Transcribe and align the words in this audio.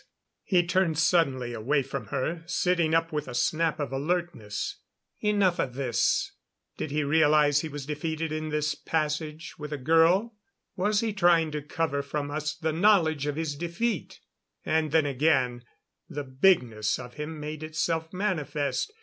He 0.43 0.65
turned 0.65 0.97
suddenly 0.97 1.53
away 1.53 1.83
from 1.83 2.07
her, 2.07 2.41
sitting 2.47 2.95
up 2.95 3.11
with 3.11 3.27
a 3.27 3.35
snap 3.35 3.79
of 3.79 3.91
alertness. 3.91 4.77
"Enough 5.19 5.59
of 5.59 5.73
this." 5.75 6.31
Did 6.75 6.89
he 6.89 7.03
realize 7.03 7.61
he 7.61 7.69
was 7.69 7.85
defeated 7.85 8.31
in 8.31 8.49
this 8.49 8.73
passage 8.73 9.59
with 9.59 9.71
a 9.71 9.77
girl? 9.77 10.33
Was 10.75 11.01
he 11.01 11.13
trying 11.13 11.51
to 11.51 11.61
cover 11.61 12.01
from 12.01 12.31
us 12.31 12.55
the 12.55 12.73
knowledge 12.73 13.27
of 13.27 13.35
his 13.35 13.55
defeat? 13.55 14.21
And 14.65 14.91
then 14.91 15.05
again 15.05 15.65
the 16.09 16.23
bigness 16.23 16.97
of 16.97 17.13
him 17.13 17.39
made 17.39 17.61
itself 17.61 18.11
manifest. 18.11 18.91